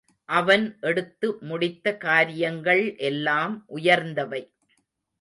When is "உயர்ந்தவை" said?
3.67-4.43